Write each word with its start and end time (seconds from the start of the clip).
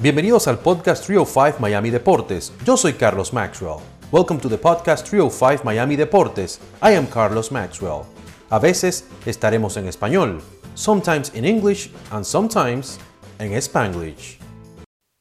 Bienvenidos 0.00 0.46
al 0.46 0.60
podcast 0.60 1.04
305 1.04 1.58
Miami 1.58 1.90
Deportes. 1.90 2.52
Yo 2.64 2.76
soy 2.76 2.92
Carlos 2.92 3.32
Maxwell. 3.32 3.80
Welcome 4.12 4.38
to 4.38 4.48
the 4.48 4.56
podcast 4.56 5.04
305 5.08 5.64
Miami 5.64 5.96
Deportes. 5.96 6.60
I 6.80 6.94
am 6.94 7.04
Carlos 7.04 7.50
Maxwell. 7.50 8.02
A 8.48 8.60
veces 8.60 9.08
estaremos 9.26 9.76
en 9.76 9.88
español, 9.88 10.40
sometimes 10.74 11.34
in 11.34 11.44
English 11.44 11.90
and 12.12 12.24
sometimes 12.24 13.00
en 13.40 13.52
Spanglish. 13.54 14.38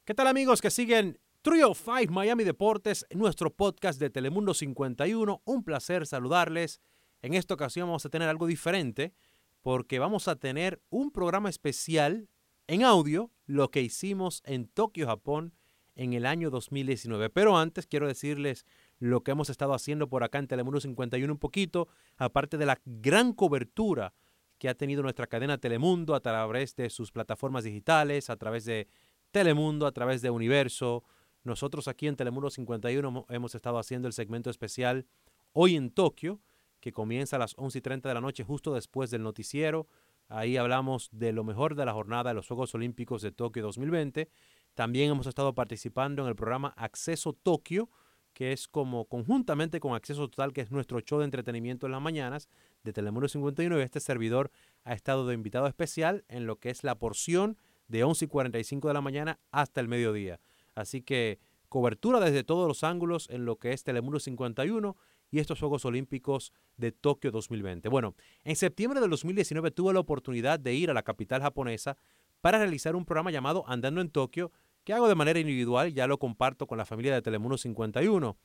¿Qué 0.06 0.14
tal 0.14 0.28
amigos 0.28 0.62
que 0.62 0.70
siguen 0.70 1.18
305 1.42 2.14
Miami 2.14 2.44
Deportes, 2.44 3.08
nuestro 3.10 3.50
podcast 3.50 4.00
de 4.00 4.12
Telemundo 4.12 4.54
51? 4.54 5.42
Un 5.44 5.64
placer 5.64 6.06
saludarles. 6.06 6.82
En 7.24 7.34
esta 7.34 7.56
ocasión 7.56 7.88
vamos 7.88 8.06
a 8.06 8.10
tener 8.10 8.30
algo 8.30 8.46
diferente 8.46 9.16
porque 9.64 9.98
vamos 9.98 10.28
a 10.28 10.36
tener 10.36 10.84
un 10.92 11.10
programa 11.10 11.50
especial 11.50 12.30
en 12.68 12.84
audio 12.84 13.32
lo 13.46 13.72
que 13.72 13.82
hicimos 13.82 14.44
en 14.46 14.68
Tokio, 14.68 15.08
Japón, 15.08 15.54
en 15.96 16.14
el 16.14 16.26
año 16.26 16.50
2019. 16.50 17.30
Pero 17.30 17.58
antes 17.58 17.88
quiero 17.88 18.08
decirles 18.08 18.66
lo 19.00 19.24
que 19.24 19.32
hemos 19.32 19.50
estado 19.50 19.74
haciendo 19.74 20.08
por 20.08 20.24
acá 20.24 20.40
en 20.40 20.48
Telemundo 20.48 20.80
51 20.80 21.32
un 21.32 21.40
poquito, 21.40 21.88
aparte 22.18 22.58
de 22.58 22.66
la 22.66 22.80
gran 22.86 23.34
cobertura 23.34 24.14
que 24.58 24.70
ha 24.70 24.76
tenido 24.76 25.04
nuestra 25.04 25.28
cadena 25.28 25.58
Telemundo 25.58 26.16
a 26.16 26.20
través 26.20 26.76
de 26.76 26.90
sus 26.90 27.12
plataformas 27.12 27.64
digitales, 27.64 28.30
a 28.30 28.38
través 28.38 28.66
de 28.66 28.88
Telemundo, 29.32 29.86
a 29.86 29.92
través 29.92 30.22
de 30.22 30.30
Universo. 30.30 31.04
Nosotros 31.44 31.88
aquí 31.88 32.08
en 32.08 32.16
Telemundo 32.16 32.50
51 32.50 33.26
hemos 33.30 33.56
estado 33.56 33.78
haciendo 33.78 34.08
el 34.08 34.14
segmento 34.14 34.50
especial 34.50 35.06
Hoy 35.54 35.76
en 35.76 35.90
Tokio, 35.90 36.40
que 36.80 36.92
comienza 36.92 37.36
a 37.36 37.40
las 37.40 37.54
11 37.58 37.80
y 37.80 37.82
30 37.82 38.10
de 38.10 38.16
la 38.16 38.22
noche, 38.22 38.44
justo 38.44 38.74
después 38.74 39.10
del 39.10 39.24
noticiero. 39.24 39.88
Ahí 40.30 40.58
hablamos 40.58 41.10
de 41.12 41.32
lo 41.32 41.44
mejor 41.44 41.76
de 41.76 41.86
la 41.86 41.94
jornada 41.94 42.32
de 42.32 42.34
los 42.34 42.48
Juegos 42.48 42.76
Olímpicos 42.76 43.22
de 43.22 43.32
Tokio 43.32 43.64
2020. 43.64 44.30
También 44.74 45.12
hemos 45.12 45.26
estado 45.26 45.56
participando 45.56 46.22
en 46.22 46.28
el 46.28 46.36
programa 46.36 46.74
Acceso 46.76 47.32
Tokio, 47.32 47.90
que 48.34 48.52
es 48.52 48.68
como 48.68 49.06
conjuntamente 49.06 49.80
con 49.80 49.96
Acceso 49.96 50.28
Total, 50.28 50.52
que 50.52 50.62
es 50.62 50.72
nuestro 50.72 51.00
show 51.00 51.20
de 51.20 51.26
entretenimiento 51.26 51.86
en 51.86 51.94
las 51.94 52.02
mañanas 52.02 52.50
de 52.84 52.92
Telemundo 52.92 53.30
59. 53.30 53.82
Este 53.82 54.02
servidor 54.02 54.52
ha 54.84 54.94
estado 54.94 55.26
de 55.26 55.34
invitado 55.34 55.66
especial 55.66 56.26
en 56.28 56.46
lo 56.46 56.58
que 56.58 56.72
es 56.72 56.84
la 56.84 57.00
porción 57.00 57.58
de 57.88 58.04
11 58.04 58.26
y 58.26 58.28
45 58.28 58.90
de 58.90 58.94
la 58.94 59.02
mañana 59.02 59.40
hasta 59.52 59.80
el 59.80 59.88
mediodía. 59.88 60.42
Así 60.76 61.02
que 61.02 61.40
cobertura 61.70 62.20
desde 62.20 62.44
todos 62.44 62.68
los 62.68 62.84
ángulos 62.84 63.30
en 63.30 63.46
lo 63.46 63.56
que 63.56 63.72
es 63.72 63.84
Telemundo 63.84 64.20
51 64.20 64.98
y 65.32 65.40
estos 65.40 65.60
Juegos 65.60 65.86
Olímpicos 65.86 66.54
de 66.78 66.92
Tokio 66.92 67.32
2020. 67.32 67.90
Bueno, 67.90 68.16
en 68.44 68.56
septiembre 68.56 69.00
del 69.00 69.10
2019 69.10 69.72
tuve 69.72 69.94
la 69.94 70.00
oportunidad 70.00 70.60
de 70.60 70.74
ir 70.74 70.90
a 70.90 70.94
la 70.94 71.04
capital 71.04 71.42
japonesa 71.42 71.98
para 72.42 72.60
realizar 72.60 72.96
un 72.96 73.06
programa 73.06 73.32
llamado 73.32 73.64
Andando 73.68 74.02
en 74.02 74.10
Tokio, 74.10 74.52
que 74.84 74.94
hago 74.94 75.08
de 75.08 75.16
manera 75.16 75.40
individual, 75.40 75.94
ya 75.94 76.08
lo 76.08 76.18
comparto 76.18 76.68
con 76.68 76.78
la 76.78 76.86
familia 76.86 77.14
de 77.14 77.22
Telemundo 77.22 77.58
51. 77.58 78.38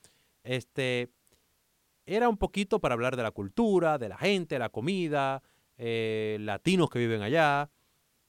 Este 0.43 1.11
era 2.05 2.29
un 2.29 2.37
poquito 2.37 2.81
para 2.81 2.95
hablar 2.95 3.17
de 3.17 3.23
la 3.23 3.31
cultura, 3.31 3.99
de 3.99 4.09
la 4.09 4.19
gente, 4.19 4.59
la 4.59 4.71
comida, 4.71 5.43
eh, 5.79 6.39
latinos 6.41 6.91
que 6.91 6.99
viven 6.99 7.23
allá, 7.23 7.71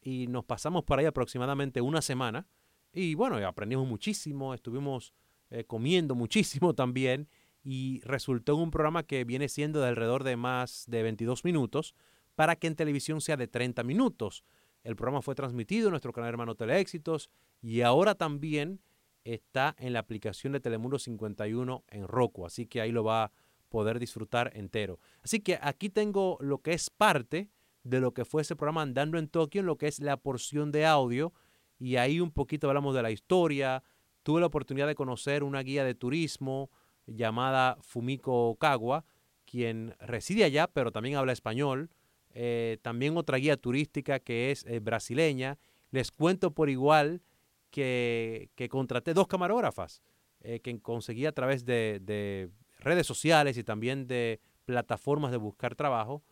y 0.02 0.28
nos 0.28 0.46
pasamos 0.46 0.84
por 0.84 1.00
ahí 1.00 1.06
aproximadamente 1.06 1.81
una 1.81 2.02
semana. 2.02 2.46
Y 2.94 3.16
bueno, 3.16 3.38
aprendimos 3.48 3.88
muchísimo, 3.88 4.54
estuvimos 4.54 5.14
eh, 5.50 5.64
comiendo 5.64 6.14
muchísimo 6.16 6.76
también 6.76 7.28
y 7.64 8.02
resultó 8.02 8.53
en 8.53 8.59
un 8.59 8.72
programa 8.72 9.03
que 9.03 9.23
viene 9.23 9.47
siendo 9.50 9.80
de 9.80 9.88
alrededor 9.88 10.23
de 10.23 10.36
más 10.36 10.83
de 10.88 11.02
22 11.02 11.45
minutos 11.45 11.95
para 12.36 12.56
que 12.56 12.67
en 12.67 12.75
televisión 12.75 13.22
sea 13.22 13.38
de 13.38 13.47
30 13.47 13.83
minutos. 13.83 14.44
El 14.83 14.95
programa 14.95 15.22
fue 15.22 15.36
transmitido 15.36 15.88
en 15.88 15.91
nuestro 15.91 16.11
canal 16.11 16.30
hermano 16.30 16.56
Teleéxitos 16.56 17.29
y 17.62 17.81
ahora 17.81 18.16
también 18.16 18.81
está 19.23 19.75
en 19.79 19.94
la 19.94 20.00
aplicación 20.00 20.53
de 20.53 20.59
Telemundo 20.59 21.00
51 21.00 21.85
en 21.88 22.07
Roku, 22.07 22.46
así 22.46 22.66
que 22.66 22.81
ahí 22.81 22.91
lo 22.91 23.06
va 23.06 23.25
a 23.25 23.31
poder 23.69 23.97
disfrutar 24.00 24.52
entero. 24.56 25.00
Así 25.22 25.40
que 25.40 25.57
aquí 25.62 25.90
tengo 25.90 26.38
lo 26.41 26.62
que 26.62 26.73
es 26.73 26.90
parte 26.90 27.50
de 27.84 28.00
lo 28.00 28.13
que 28.13 28.25
fue 28.25 28.41
ese 28.41 28.56
programa 28.56 28.81
Andando 28.81 29.18
en 29.18 29.29
Tokio, 29.29 29.62
en 29.62 29.66
lo 29.66 29.78
que 29.78 29.88
es 29.88 30.00
la 30.00 30.18
porción 30.18 30.72
de 30.72 30.85
audio, 30.85 31.34
y 31.79 31.96
ahí 31.96 32.19
un 32.19 32.31
poquito 32.31 32.68
hablamos 32.68 32.96
de 32.96 33.02
la 33.02 33.12
historia. 33.12 33.84
Tuve 34.23 34.41
la 34.41 34.47
oportunidad 34.47 34.88
de 34.88 34.96
conocer 34.96 35.44
una 35.44 35.62
guía 35.62 35.84
de 35.84 35.96
turismo, 35.96 36.69
llamada 37.08 37.78
Fumiko 37.81 38.50
Okawa, 38.50 39.06
quien 39.46 39.96
reside 40.00 40.44
allá, 40.44 40.68
pero 40.68 40.91
también 40.91 41.16
habla 41.16 41.34
español. 41.34 41.90
Eh, 42.34 42.80
también 42.81 43.16
otra 43.18 43.38
guía 43.38 43.58
turística 43.58 44.19
que 44.19 44.52
es 44.52 44.66
eh, 44.66 44.80
brasileña. 44.80 45.59
Les 45.91 46.12
cuento 46.12 46.52
por 46.52 46.69
igual 46.69 47.22
que, 47.69 48.50
contraté 48.69 49.14
dos 49.14 49.28
camarógrafas 49.28 50.02
eh, 50.41 50.59
que 50.59 50.80
conseguí 50.80 51.25
a 51.25 51.31
través 51.31 51.66
de, 51.66 52.50
redes 52.80 53.08
sociales 53.08 53.58
y 53.58 53.64
también 53.64 54.08
de 54.08 54.41
plataformas 54.66 55.31
de 55.31 55.38
buscar 55.38 55.75
trabajo. 55.75 56.24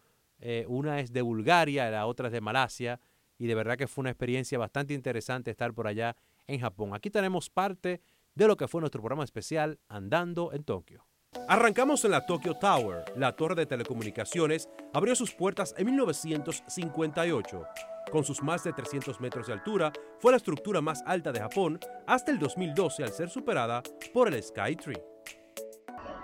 una 0.68 1.00
es 1.00 1.14
de 1.14 1.22
Bulgaria, 1.22 1.90
la 1.92 2.08
otra 2.08 2.28
es 2.28 2.34
de 2.34 2.42
Malasia. 2.42 3.00
Y 3.38 3.48
de 3.48 3.56
verdad 3.56 3.78
que 3.78 3.88
fue 3.88 4.02
una 4.02 4.10
experiencia 4.10 4.58
bastante 4.58 4.94
interesante 4.94 5.50
estar 5.50 5.74
por 5.74 5.88
allá 5.88 6.16
en 6.48 6.60
Japón. 6.60 6.94
Aquí 6.94 7.10
tenemos 7.10 7.50
parte 7.50 8.02
de 8.42 8.48
lo 8.48 8.58
que 8.58 8.68
fue 8.68 8.82
nuestro 8.82 9.02
programa 9.02 9.24
especial 9.24 9.80
Andando 9.88 10.52
en 10.52 10.64
Tokio. 10.64 11.06
Arrancamos 11.48 12.04
en 12.06 12.12
la 12.12 12.26
Tokyo 12.26 12.56
Tower. 12.56 13.06
La 13.16 13.36
torre 13.36 13.54
de 13.54 13.68
telecomunicaciones 13.68 14.68
abrió 14.94 15.16
sus 15.16 15.32
puertas 15.32 15.76
en 15.78 15.86
1958. 15.86 17.64
Con 18.12 18.24
sus 18.24 18.42
más 18.42 18.64
de 18.64 18.74
300 18.74 19.22
metros 19.22 19.46
de 19.46 19.54
altura, 19.54 19.94
fue 20.20 20.32
la 20.32 20.38
estructura 20.38 20.82
más 20.82 21.04
alta 21.06 21.32
de 21.32 21.40
Japón 21.40 21.80
hasta 22.08 22.32
el 22.32 22.40
2012 22.40 23.04
al 23.04 23.12
ser 23.12 23.30
superada 23.30 23.84
por 24.12 24.28
el 24.28 24.42
Sky 24.42 24.76
Tree. 24.76 25.04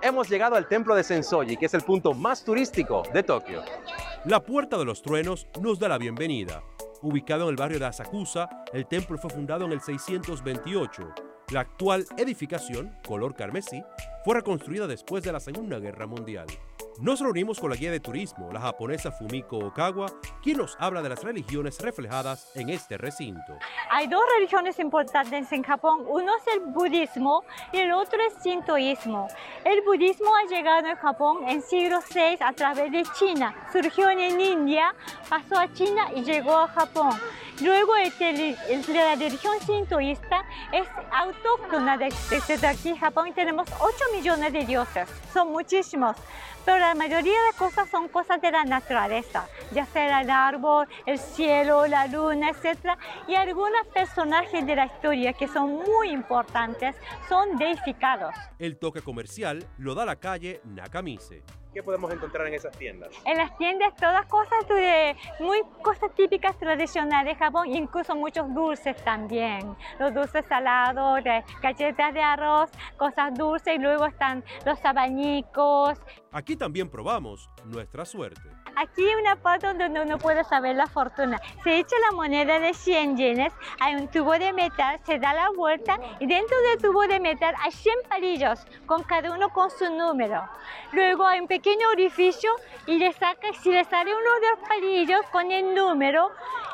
Hemos 0.01 0.28
llegado 0.28 0.55
al 0.55 0.67
templo 0.67 0.95
de 0.95 1.03
Sensoji, 1.03 1.55
que 1.55 1.67
es 1.67 1.73
el 1.75 1.81
punto 1.81 2.16
más 2.16 2.44
turístico 2.44 3.03
de 3.13 3.22
Tokio. 3.22 3.61
La 4.25 4.44
Puerta 4.44 4.78
de 4.79 4.85
los 4.85 5.03
Truenos 5.03 5.47
nos 5.61 5.78
da 5.78 5.88
la 5.88 5.99
bienvenida. 5.99 6.63
Ubicado 7.03 7.44
en 7.44 7.49
el 7.49 7.55
barrio 7.55 7.78
de 7.78 7.85
Asakusa, 7.85 8.49
el 8.73 8.88
templo 8.88 9.19
fue 9.19 9.29
fundado 9.29 9.66
en 9.66 9.72
el 9.72 9.81
628 9.81 11.27
la 11.52 11.62
actual 11.62 12.06
edificación, 12.18 12.94
color 13.08 13.34
carmesí, 13.34 13.81
fue 14.25 14.35
reconstruida 14.35 14.85
después 14.85 15.24
de 15.24 15.31
la 15.31 15.40
Segunda 15.40 15.80
Guerra 15.80 16.06
Mundial. 16.06 16.46
Nos 17.00 17.22
reunimos 17.22 17.59
con 17.59 17.69
la 17.69 17.78
guía 17.78 17.91
de 17.91 18.02
turismo, 18.02 18.50
la 18.52 18.59
japonesa 18.59 19.12
Fumiko 19.12 19.58
Okawa, 19.58 20.08
quien 20.44 20.58
nos 20.58 20.75
habla 20.80 21.02
de 21.02 21.09
las 21.09 21.24
religiones 21.24 21.80
reflejadas 21.80 22.52
en 22.56 22.69
este 22.69 22.97
recinto. 22.97 23.58
Hay 23.91 24.08
dos 24.08 24.22
religiones 24.35 24.78
importantes 24.80 25.50
en 25.53 25.63
Japón, 25.63 26.03
uno 26.06 26.34
es 26.35 26.53
el 26.53 26.59
budismo 26.74 27.44
y 27.72 27.78
el 27.78 27.94
otro 27.94 28.19
es 28.28 28.44
sintoísmo. 28.44 29.28
El 29.64 29.81
budismo 29.84 30.35
ha 30.35 30.50
llegado 30.50 30.88
en 30.88 30.96
Japón 30.97 31.47
en 31.47 31.62
siglo 31.62 32.00
VI 32.14 32.40
a 32.41 32.52
través 32.52 32.91
de 32.91 33.03
China, 33.18 33.56
surgió 33.72 34.09
en 34.09 34.41
India, 34.41 34.94
pasó 35.29 35.56
a 35.58 35.72
China 35.72 36.12
y 36.14 36.24
llegó 36.24 36.58
a 36.58 36.68
Japón. 36.68 37.12
Luego 37.62 37.94
la 37.95 39.16
religión 39.16 39.59
sintoísta 39.66 40.45
es 40.72 40.88
autóctona 41.12 41.97
desde 41.97 42.68
aquí 42.68 42.95
Japón 42.95 43.34
tenemos 43.34 43.68
8 43.79 43.95
millones 44.16 44.53
de 44.53 44.66
dioses, 44.66 45.09
son 45.34 45.51
muchísimos 45.51 46.16
pero 46.67 46.79
la 46.79 46.96
mayoría 46.96 47.40
de 47.50 47.57
cosas 47.57 47.90
son 47.90 48.09
cosas 48.09 48.41
de 48.41 48.51
la 48.51 48.66
naturaleza, 48.66 49.47
ya 49.72 49.85
sea 49.85 50.19
el 50.19 50.29
árbol, 50.29 50.85
el 51.06 51.17
cielo, 51.17 51.88
la 51.88 52.07
luna, 52.07 52.50
etc. 52.50 52.90
Y 53.25 53.35
algunos 53.35 53.88
personajes 53.94 54.67
de 54.67 54.75
la 54.75 54.88
historia 54.88 55.31
que 55.31 55.47
son 55.47 55.75
muy 55.75 56.09
importantes 56.09 56.94
son 57.29 57.57
deificados. 57.57 58.35
El 58.59 58.78
toque 58.78 59.01
comercial 59.01 59.66
lo 59.78 59.96
da 59.96 60.06
la 60.06 60.17
calle 60.17 60.59
Nakamise. 60.66 61.41
¿Qué 61.78 61.84
podemos 61.84 62.12
encontrar 62.12 62.47
en 62.47 62.56
esas 62.56 62.76
tiendas? 62.76 63.12
En 63.24 63.38
las 63.38 63.56
tiendas 63.56 63.96
todas 63.97 64.26
cosas 64.26 64.68
de 64.68 65.16
muy 65.40 65.62
cosas 65.84 66.09
típicas 66.16 66.58
tradicionales 66.58 67.38
de 67.38 67.46
Japón, 67.46 67.68
incluso 67.68 68.16
muchos 68.16 68.52
dulces 68.52 68.96
también. 69.03 69.76
Los 70.00 70.12
dulces 70.12 70.44
salados, 70.47 71.22
galletas 71.62 72.14
de 72.16 72.20
arroz, 72.20 72.72
cosas 72.97 73.32
dulces 73.35 73.76
y 73.76 73.78
luego 73.78 74.08
están 74.08 74.44
los 74.66 74.84
abanicos. 74.84 76.00
Aquí 76.32 76.56
también 76.56 76.90
probamos 76.90 77.47
nuestra 77.66 78.06
suerte. 78.06 78.50
Aquí 78.79 79.03
una 79.20 79.35
parte 79.35 79.74
donde 79.74 80.00
uno 80.00 80.20
puede 80.20 80.44
saber 80.44 80.76
la 80.76 80.85
fortuna. 80.85 81.41
Se 81.64 81.79
echa 81.79 81.96
la 82.12 82.16
moneda 82.16 82.59
de 82.59 82.76
100 82.76 83.18
yenes, 83.18 83.52
hay 83.79 83.96
un 83.96 84.08
tubo 84.08 84.34
de 84.34 84.53
metal, 84.53 85.00
se 85.03 85.18
da 85.18 85.34
la 85.34 85.50
vuelta 85.50 85.97
y 86.20 86.28
dentro 86.28 86.56
del 86.62 86.78
tubo 86.78 87.08
de 87.08 87.20
metal 87.20 87.56
hay 87.64 87.72
100 87.72 87.96
palillos, 88.08 88.59
con 88.85 89.02
cada 89.02 89.34
uno 89.34 89.50
con 89.50 89.72
su 89.72 89.90
número. 89.90 90.47
Luego 90.91 91.26
hay 91.26 91.40
un 91.40 91.47
pequeño 91.47 91.90
orificio 91.90 92.52
y 92.85 93.00
le 93.00 93.14
saca, 93.14 93.52
si 93.64 93.72
le 93.72 93.84
sale 93.84 94.12
uno 94.12 94.40
de 94.41 94.50
los 94.52 94.70
palillos 94.70 95.22
con 95.32 95.52
el 95.52 95.73
número 95.73 96.30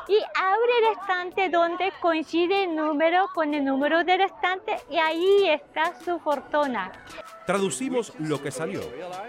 y 0.06 0.18
abre 0.18 0.78
el 0.80 0.98
estante 0.98 1.48
donde 1.48 1.90
coincide 2.02 2.64
el 2.64 2.76
número 2.76 3.28
con 3.34 3.54
el 3.54 3.64
número 3.64 4.04
del 4.04 4.20
estante 4.20 4.76
y 4.90 4.98
ahí 4.98 5.48
está 5.48 5.94
su 6.04 6.18
fortuna. 6.18 6.92
Traducimos 7.46 8.12
lo 8.18 8.42
que 8.42 8.50
salió. 8.50 8.80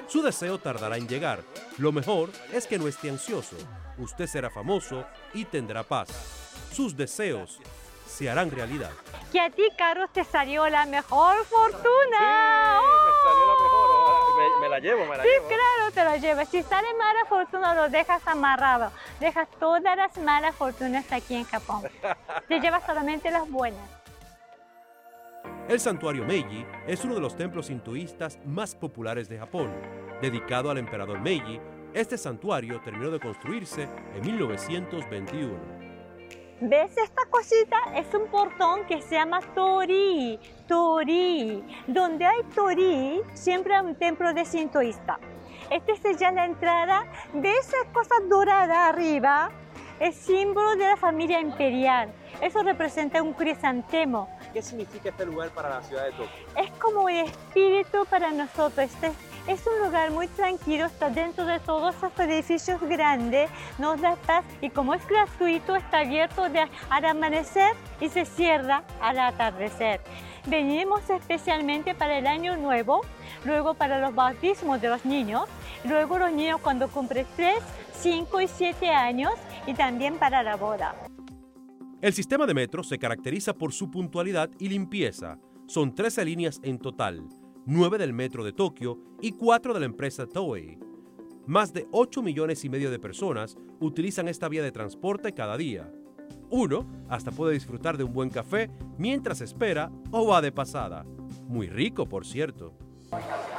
Su 0.07 0.21
deseo 0.21 0.57
tardará 0.57 0.97
en 0.97 1.07
llegar. 1.07 1.39
Lo 1.77 1.91
mejor 1.91 2.29
es 2.53 2.65
que 2.67 2.79
no 2.79 2.88
esté 2.88 3.09
ansioso. 3.09 3.57
Usted 3.97 4.27
será 4.27 4.50
famoso 4.50 5.06
y 5.33 5.45
tendrá 5.45 5.83
paz. 5.83 6.07
Sus 6.71 6.95
deseos 6.95 7.59
se 8.07 8.29
harán 8.29 8.51
realidad. 8.51 8.91
Que 9.31 9.41
a 9.41 9.50
ti, 9.50 9.63
Carlos, 9.77 10.09
te 10.13 10.23
salió 10.23 10.69
la 10.69 10.85
mejor 10.85 11.44
fortuna. 11.45 12.79
me 12.79 13.29
salió 13.29 13.47
la 13.47 13.63
mejor. 13.63 13.85
Me, 14.38 14.59
me 14.61 14.69
la 14.69 14.79
llevo, 14.79 15.06
me 15.06 15.18
la 15.18 15.23
Sí, 15.23 15.29
llevo. 15.29 15.47
claro, 15.47 15.91
te 15.94 16.03
lo 16.06 16.15
llevas. 16.18 16.50
Si 16.50 16.63
sale 16.63 16.94
mala 16.94 17.25
fortuna, 17.27 17.73
lo 17.75 17.89
dejas 17.89 18.21
amarrado. 18.27 18.91
Dejas 19.19 19.47
todas 19.59 19.95
las 19.97 20.15
malas 20.18 20.56
fortunas 20.56 21.09
aquí 21.11 21.35
en 21.35 21.44
Japón. 21.45 21.83
Te 22.47 22.59
llevas 22.59 22.85
solamente 22.85 23.29
las 23.31 23.50
buenas. 23.50 23.81
El 25.67 25.79
santuario 25.79 26.23
Meiji 26.25 26.63
es 26.85 27.03
uno 27.06 27.15
de 27.15 27.21
los 27.21 27.35
templos 27.35 27.71
hinduistas 27.71 28.38
más 28.45 28.75
populares 28.75 29.27
de 29.27 29.39
Japón. 29.39 29.73
Dedicado 30.21 30.69
al 30.69 30.77
emperador 30.77 31.19
Meiji, 31.19 31.59
este 31.91 32.19
santuario 32.19 32.79
terminó 32.81 33.09
de 33.09 33.19
construirse 33.19 33.89
en 34.13 34.21
1921. 34.21 35.53
¿Ves 36.62 36.95
esta 36.95 37.25
cosita? 37.31 37.77
Es 37.95 38.13
un 38.13 38.27
portón 38.27 38.85
que 38.85 39.01
se 39.01 39.15
llama 39.15 39.39
Tori. 39.56 40.39
Tori. 40.67 41.63
Donde 41.88 42.25
hay 42.25 42.44
Tori, 42.53 43.21
siempre 43.33 43.75
hay 43.75 43.85
un 43.85 43.95
templo 43.95 44.35
de 44.35 44.45
sintoísta. 44.45 45.18
Esta 45.71 46.09
es 46.09 46.19
ya 46.19 46.31
la 46.31 46.45
entrada. 46.45 47.11
¿Ves 47.33 47.69
esa 47.69 47.91
cosa 47.91 48.13
dorada 48.29 48.88
arriba? 48.88 49.50
Es 50.00 50.15
símbolo 50.15 50.75
de 50.75 50.89
la 50.89 50.97
familia 50.97 51.39
imperial. 51.39 52.13
Eso 52.39 52.61
representa 52.61 53.23
un 53.23 53.33
crisantemo. 53.33 54.29
¿Qué 54.56 54.62
significa 54.62 55.10
este 55.10 55.25
lugar 55.25 55.50
para 55.50 55.68
la 55.68 55.84
ciudad 55.84 56.06
de 56.06 56.12
Tokio? 56.12 56.30
Es 56.56 56.72
como 56.80 57.10
el 57.10 57.25
espíritu 57.25 58.06
para 58.10 58.31
nosotros. 58.31 58.90
Este 58.90 59.12
es 59.48 59.68
un 59.68 59.86
lugar 59.86 60.12
muy 60.12 60.30
tranquilo, 60.30 60.86
está 60.86 61.10
dentro 61.10 61.46
de 61.46 61.60
todos 61.60 61.94
esos 61.94 62.18
edificios 62.22 62.80
grandes, 62.80 63.50
nos 63.80 64.00
da 64.00 64.16
paz 64.16 64.46
y 64.62 64.69
como 64.69 64.94
es 64.94 65.06
gratuito 65.06 65.75
está 65.75 66.00
abierto 66.00 66.46
al 66.90 67.06
amanecer 67.06 67.74
y 68.00 68.07
se 68.07 68.24
cierra 68.24 68.86
al 69.02 69.19
atardecer. 69.19 70.00
Venimos 70.46 71.02
especialmente 71.10 71.94
para 71.94 72.18
el 72.18 72.25
año 72.25 72.56
nuevo, 72.56 73.02
luego 73.44 73.74
para 73.74 74.00
los 74.00 74.16
bautismos 74.16 74.80
de 74.80 74.88
los 74.88 75.04
niños, 75.04 75.50
luego 75.84 76.18
los 76.18 76.31
niños 76.31 76.62
cuando 76.62 76.88
cumplen 76.88 77.28
3, 77.36 77.57
5 78.00 78.40
y 78.40 78.48
7 78.48 78.90
años 78.90 79.34
y 79.68 79.74
también 79.74 80.18
para 80.18 80.44
la 80.44 80.56
boda. 80.56 80.96
El 82.06 82.13
sistema 82.13 82.46
de 82.46 82.54
metro 82.54 82.84
se 82.84 83.00
caracteriza 83.00 83.56
por 83.56 83.74
su 83.74 83.90
puntualidad 83.90 84.52
y 84.60 84.69
limpieza. 84.69 85.40
Son 85.66 85.96
13 85.96 86.24
líneas 86.24 86.60
en 86.62 86.78
total, 86.78 87.28
9 87.66 87.98
del 87.98 88.13
metro 88.13 88.44
de 88.44 88.54
Tokio 88.54 89.00
y 89.24 89.31
4 89.31 89.74
de 89.74 89.80
la 89.80 89.88
empresa 89.88 90.28
Toei. 90.28 90.78
Más 91.48 91.74
de 91.74 91.88
8 91.92 92.22
millones 92.22 92.63
y 92.63 92.69
medio 92.69 92.92
de 92.92 93.00
personas 93.00 93.57
utilizan 93.80 94.28
esta 94.28 94.48
vía 94.50 94.62
de 94.62 94.72
transporte 94.72 95.34
cada 95.34 95.57
día. 95.57 95.92
Uno 96.52 96.86
hasta 97.10 97.31
puede 97.31 97.54
disfrutar 97.56 97.98
de 97.98 98.04
un 98.04 98.13
buen 98.13 98.30
café 98.30 98.69
mientras 99.00 99.42
espera 99.42 99.92
o 100.12 100.28
va 100.28 100.44
de 100.44 100.52
pasada. 100.52 101.07
Muy 101.48 101.69
rico, 101.69 102.07
por 102.07 102.24
cierto. 102.24 102.78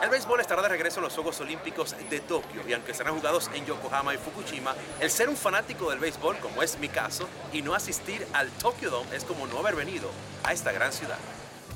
El 0.06 0.12
béisbol 0.12 0.40
estará 0.40 0.62
de 0.62 0.68
regreso 0.68 1.00
en 1.00 1.02
los 1.02 1.14
Juegos 1.14 1.40
Olímpicos 1.40 1.96
de 2.08 2.20
Tokio 2.20 2.62
y 2.68 2.72
aunque 2.72 2.94
serán 2.94 3.16
jugados 3.16 3.50
en 3.52 3.66
Yokohama 3.66 4.14
y 4.14 4.18
Fukushima, 4.18 4.72
el 5.00 5.10
ser 5.10 5.28
un 5.28 5.34
fanático 5.34 5.90
del 5.90 5.98
béisbol, 5.98 6.36
como 6.36 6.62
es 6.62 6.78
mi 6.78 6.88
caso, 6.88 7.28
y 7.52 7.60
no 7.60 7.74
asistir 7.74 8.24
al 8.32 8.48
Tokyo 8.50 8.88
Dome 8.88 9.16
es 9.16 9.24
como 9.24 9.48
no 9.48 9.58
haber 9.58 9.74
venido 9.74 10.08
a 10.44 10.52
esta 10.52 10.70
gran 10.70 10.92
ciudad. 10.92 11.18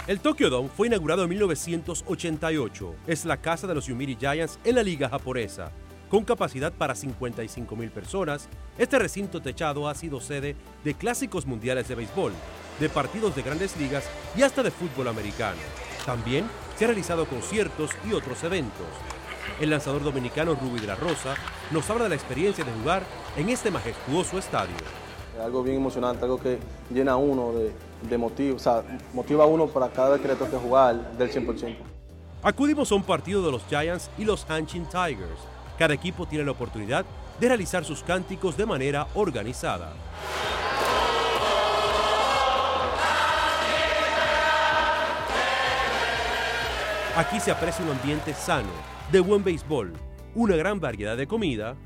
El 0.07 0.21
Tokyo 0.21 0.49
Dome 0.49 0.69
fue 0.69 0.87
inaugurado 0.87 1.25
en 1.25 1.31
1988. 1.31 2.95
Es 3.09 3.25
la 3.25 3.37
casa 3.39 3.67
de 3.67 3.75
los 3.75 3.87
Yomiuri 3.87 4.15
Giants 4.15 4.61
en 4.63 4.77
la 4.77 4.85
liga 4.85 5.09
japonesa. 5.09 5.73
Con 6.09 6.25
capacidad 6.25 6.73
para 6.73 6.95
55 6.95 7.75
mil 7.75 7.91
personas, 7.91 8.49
este 8.79 9.01
recinto 9.01 9.43
techado 9.43 9.89
ha 9.89 9.95
sido 9.97 10.21
sede 10.21 10.55
de 10.85 10.95
clásicos 10.95 11.47
mundiales 11.47 11.89
de 11.89 11.97
béisbol, 11.97 12.33
de 12.79 12.89
partidos 12.91 13.35
de 13.35 13.43
grandes 13.43 13.77
ligas 13.77 14.05
y 14.37 14.43
hasta 14.43 14.63
de 14.63 14.71
fútbol 14.71 15.09
americano. 15.09 15.59
También 16.07 16.45
se 16.81 16.87
han 16.87 16.93
realizado 16.93 17.27
conciertos 17.27 17.91
y 18.09 18.15
otros 18.15 18.43
eventos. 18.43 18.87
El 19.61 19.69
lanzador 19.69 20.03
dominicano 20.03 20.55
Ruby 20.55 20.81
de 20.81 20.87
la 20.87 20.95
Rosa 20.95 21.35
nos 21.73 21.91
habla 21.91 22.05
de 22.05 22.09
la 22.09 22.15
experiencia 22.15 22.65
de 22.65 22.73
jugar 22.73 23.03
en 23.37 23.51
este 23.51 23.71
majestuoso 23.71 24.39
estadio. 24.39 24.77
Es 25.37 25.45
algo 25.45 25.63
bien 25.63 25.77
emocionante, 25.77 26.25
algo 26.25 26.41
que 26.41 26.59
llena 26.91 27.13
a 27.13 27.17
uno 27.17 27.53
de, 27.53 27.71
de 28.09 28.17
motivo, 28.17 28.57
o 28.57 28.59
sea, 28.59 28.83
motiva 29.13 29.45
a 29.45 29.47
uno 29.47 29.67
para 29.67 29.91
cada 29.91 30.13
vez 30.13 30.23
que 30.23 30.29
le 30.29 30.37
toque 30.37 30.57
jugar 30.57 31.19
del 31.19 31.31
100%. 31.31 31.77
Acudimos 32.43 32.91
a 32.91 32.95
un 32.95 33.03
partido 33.03 33.45
de 33.45 33.53
los 33.53 33.63
Giants 33.67 34.11
y 34.17 34.25
los 34.25 34.49
Hanshin 34.49 34.87
Tigers. 34.87 35.43
Cada 35.79 35.93
equipo 35.93 36.25
tiene 36.25 36.47
la 36.47 36.53
oportunidad 36.53 37.05
de 37.39 37.47
realizar 37.47 37.85
sus 37.85 38.03
cánticos 38.03 38.57
de 38.57 38.65
manera 38.65 39.07
organizada. 39.13 39.93
Aquí 47.21 47.39
se 47.39 47.51
aprecia 47.51 47.85
un 47.85 47.91
ambiente 47.91 48.33
sano, 48.33 48.71
de 49.13 49.21
buen 49.21 49.45
béisbol, 49.45 49.93
una 50.35 50.57
gran 50.57 50.81
variedad 50.81 51.19
de 51.19 51.27
comida 51.27 51.77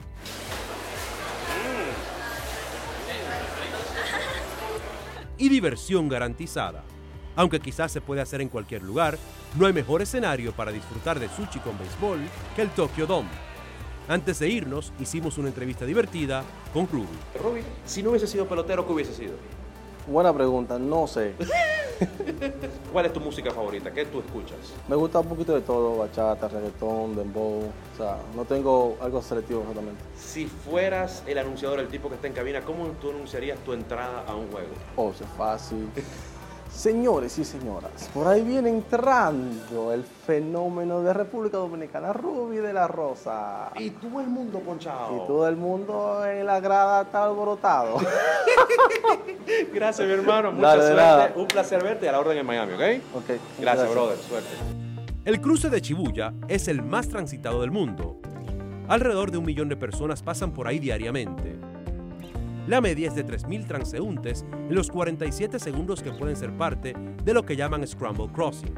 y 5.36 5.48
diversión 5.48 6.08
garantizada. 6.08 6.84
Aunque 7.34 7.58
quizás 7.58 7.90
se 7.90 8.00
puede 8.00 8.20
hacer 8.20 8.42
en 8.42 8.48
cualquier 8.48 8.84
lugar, 8.84 9.18
no 9.58 9.66
hay 9.66 9.72
mejor 9.72 10.02
escenario 10.02 10.52
para 10.52 10.70
disfrutar 10.70 11.18
de 11.18 11.28
sushi 11.28 11.58
con 11.58 11.76
béisbol 11.80 12.20
que 12.54 12.62
el 12.62 12.70
Tokyo 12.70 13.04
Dome. 13.04 13.28
Antes 14.06 14.38
de 14.38 14.48
irnos, 14.48 14.92
hicimos 15.00 15.36
una 15.36 15.48
entrevista 15.48 15.84
divertida 15.84 16.44
con 16.72 16.86
Ruby. 16.86 17.08
Ruby, 17.42 17.62
si 17.84 18.04
no 18.04 18.10
hubiese 18.10 18.28
sido 18.28 18.46
pelotero, 18.46 18.86
¿qué 18.86 18.92
hubiese 18.92 19.12
sido? 19.12 19.34
Buena 20.06 20.32
pregunta, 20.32 20.78
no 20.78 21.08
sé. 21.08 21.34
¿Cuál 22.92 23.06
es 23.06 23.12
tu 23.12 23.20
música 23.20 23.50
favorita? 23.50 23.92
¿Qué 23.92 24.04
tú 24.04 24.20
escuchas? 24.20 24.58
Me 24.88 24.96
gusta 24.96 25.20
un 25.20 25.28
poquito 25.28 25.54
de 25.54 25.60
todo, 25.60 25.98
bachata, 25.98 26.48
reggaetón, 26.48 27.16
dembow, 27.16 27.60
o 27.60 27.96
sea, 27.96 28.18
no 28.34 28.44
tengo 28.44 28.96
algo 29.00 29.22
selectivo 29.22 29.60
exactamente. 29.60 30.02
Si 30.16 30.46
fueras 30.46 31.22
el 31.26 31.38
anunciador, 31.38 31.80
el 31.80 31.88
tipo 31.88 32.08
que 32.08 32.16
está 32.16 32.26
en 32.26 32.34
cabina, 32.34 32.62
¿cómo 32.62 32.86
tú 33.00 33.10
anunciarías 33.10 33.58
tu 33.60 33.72
entrada 33.72 34.24
a 34.26 34.34
un 34.34 34.50
juego? 34.50 34.74
Oh, 34.96 35.10
es 35.10 35.26
fácil. 35.36 35.88
Señores 36.74 37.38
y 37.38 37.44
señoras, 37.44 38.10
por 38.12 38.26
ahí 38.26 38.42
viene 38.42 38.68
entrando 38.68 39.92
el 39.92 40.02
fenómeno 40.04 41.02
de 41.02 41.14
República 41.14 41.56
Dominicana, 41.56 42.12
Ruby 42.12 42.56
de 42.56 42.72
la 42.72 42.88
Rosa. 42.88 43.70
Y 43.78 43.90
todo 43.90 44.20
el 44.20 44.26
mundo 44.26 44.58
ponchado. 44.58 45.16
Y 45.16 45.26
todo 45.26 45.48
el 45.48 45.56
mundo 45.56 46.26
en 46.26 46.44
la 46.44 46.58
grada 46.58 47.02
está 47.02 47.24
alborotado. 47.24 47.98
Gracias, 49.72 50.06
mi 50.06 50.14
hermano. 50.14 50.50
Mucha 50.50 50.66
Dale, 50.66 50.82
suerte. 50.82 51.00
nada. 51.00 51.32
Un 51.36 51.46
placer 51.46 51.82
verte 51.82 52.08
a 52.08 52.12
la 52.12 52.20
orden 52.20 52.38
en 52.38 52.46
Miami, 52.46 52.72
¿ok? 52.74 52.80
Ok, 53.18 53.38
Gracias, 53.60 53.90
brother. 53.90 54.18
Suerte. 54.18 54.48
El 55.24 55.40
cruce 55.40 55.70
de 55.70 55.80
Shibuya 55.80 56.34
es 56.48 56.66
el 56.68 56.82
más 56.82 57.08
transitado 57.08 57.60
del 57.60 57.70
mundo. 57.70 58.18
Alrededor 58.88 59.30
de 59.30 59.38
un 59.38 59.44
millón 59.46 59.68
de 59.68 59.76
personas 59.76 60.22
pasan 60.22 60.52
por 60.52 60.66
ahí 60.66 60.80
diariamente. 60.80 61.56
La 62.66 62.80
media 62.80 63.08
es 63.08 63.14
de 63.14 63.26
3.000 63.26 63.66
transeúntes 63.66 64.46
en 64.50 64.74
los 64.74 64.90
47 64.90 65.58
segundos 65.58 66.02
que 66.02 66.12
pueden 66.12 66.34
ser 66.34 66.50
parte 66.56 66.94
de 67.22 67.34
lo 67.34 67.44
que 67.44 67.56
llaman 67.56 67.86
Scramble 67.86 68.32
Crossing. 68.32 68.74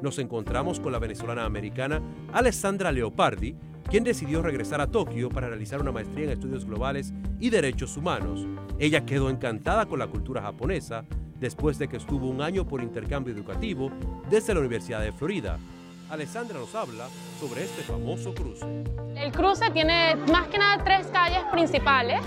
Nos 0.00 0.20
encontramos 0.20 0.78
con 0.78 0.92
la 0.92 1.00
venezolana 1.00 1.44
americana 1.44 2.00
Alessandra 2.32 2.92
Leopardi, 2.92 3.56
quien 3.90 4.04
decidió 4.04 4.40
regresar 4.40 4.80
a 4.80 4.86
Tokio 4.86 5.30
para 5.30 5.48
realizar 5.48 5.80
una 5.80 5.90
maestría 5.90 6.26
en 6.26 6.30
estudios 6.30 6.64
globales 6.64 7.12
y 7.40 7.50
derechos 7.50 7.96
humanos. 7.96 8.46
Ella 8.78 9.04
quedó 9.04 9.30
encantada 9.30 9.86
con 9.86 9.98
la 9.98 10.06
cultura 10.06 10.40
japonesa 10.40 11.04
después 11.40 11.80
de 11.80 11.88
que 11.88 11.96
estuvo 11.96 12.28
un 12.28 12.40
año 12.40 12.68
por 12.68 12.82
intercambio 12.82 13.34
educativo 13.34 13.90
desde 14.30 14.54
la 14.54 14.60
Universidad 14.60 15.00
de 15.00 15.10
Florida. 15.10 15.58
Alessandra 16.08 16.58
nos 16.58 16.72
habla 16.76 17.08
sobre 17.40 17.64
este 17.64 17.82
famoso 17.82 18.32
cruce. 18.32 18.66
El 19.16 19.32
cruce 19.32 19.70
tiene 19.70 20.14
más 20.30 20.46
que 20.48 20.58
nada 20.58 20.84
tres 20.84 21.08
calles 21.08 21.42
principales. 21.50 22.22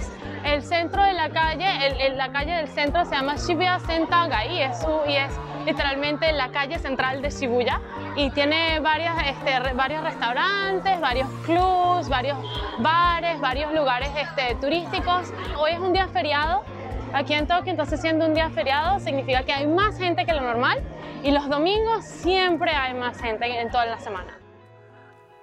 El 0.45 0.61
centro 0.61 1.03
de 1.03 1.13
la 1.13 1.29
calle, 1.31 1.65
el- 2.05 2.17
la 2.17 2.31
calle 2.31 2.53
del 2.53 2.67
centro 2.67 3.03
se 3.05 3.15
llama 3.15 3.35
Shibuya 3.35 3.79
Sentagai 3.79 4.61
es 4.61 4.85
y 5.07 5.15
es 5.15 5.33
literalmente 5.65 6.31
la 6.33 6.49
calle 6.51 6.77
central 6.77 7.21
de 7.23 7.31
Shibuya 7.31 7.81
y 8.15 8.29
tiene 8.29 8.79
varias, 8.79 9.15
este, 9.27 9.73
varios 9.73 10.03
restaurantes, 10.03 11.01
varios 11.01 11.27
clubs, 11.45 12.07
varios 12.09 12.37
bares, 12.77 13.41
varios 13.41 13.73
lugares 13.73 14.09
este, 14.15 14.53
turísticos. 14.61 15.33
Hoy 15.57 15.71
es 15.71 15.79
un 15.79 15.93
día 15.93 16.07
feriado 16.09 16.63
aquí 17.11 17.33
en 17.33 17.47
Tokio, 17.47 17.71
entonces 17.71 17.99
siendo 17.99 18.25
un 18.27 18.35
día 18.35 18.51
feriado 18.51 18.99
significa 18.99 19.41
que 19.43 19.51
hay 19.53 19.65
más 19.65 19.97
gente 19.97 20.25
que 20.27 20.33
lo 20.33 20.41
normal 20.41 20.79
y 21.23 21.31
los 21.31 21.49
domingos 21.49 22.05
siempre 22.05 22.69
hay 22.71 22.93
más 22.93 23.19
gente 23.19 23.59
en 23.61 23.71
toda 23.71 23.87
la 23.87 23.99
semana. 23.99 24.37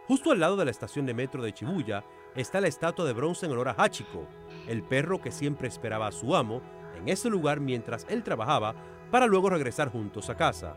Justo 0.06 0.30
al 0.30 0.38
lado 0.38 0.56
de 0.56 0.64
la 0.64 0.70
estación 0.70 1.06
de 1.06 1.14
metro 1.14 1.42
de 1.42 1.50
Shibuya 1.50 2.04
está 2.36 2.60
la 2.60 2.68
estatua 2.68 3.04
de 3.04 3.12
bronce 3.12 3.46
en 3.46 3.52
honor 3.52 3.70
a 3.70 3.74
Hachiko, 3.76 4.26
el 4.68 4.82
perro 4.82 5.20
que 5.20 5.32
siempre 5.32 5.68
esperaba 5.68 6.06
a 6.06 6.12
su 6.12 6.34
amo 6.36 6.60
en 6.96 7.08
ese 7.08 7.30
lugar 7.30 7.60
mientras 7.60 8.06
él 8.08 8.22
trabajaba 8.22 8.74
para 9.10 9.26
luego 9.26 9.50
regresar 9.50 9.90
juntos 9.90 10.30
a 10.30 10.36
casa. 10.36 10.74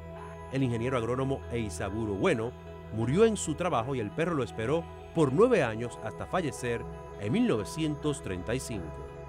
El 0.51 0.63
ingeniero 0.63 0.97
agrónomo 0.97 1.41
Eisaburo 1.51 2.13
Bueno 2.13 2.51
murió 2.93 3.25
en 3.25 3.37
su 3.37 3.55
trabajo 3.55 3.95
y 3.95 3.99
el 3.99 4.11
perro 4.11 4.35
lo 4.35 4.43
esperó 4.43 4.83
por 5.13 5.33
nueve 5.33 5.63
años 5.63 5.99
hasta 6.03 6.25
fallecer 6.25 6.81
en 7.19 7.31
1935. 7.31 8.83